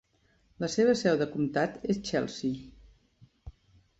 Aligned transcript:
La 0.63 0.69
seva 0.75 0.95
seu 1.01 1.19
de 1.19 1.27
comtat 1.33 1.77
és 1.95 2.01
Chelsea. 2.09 3.55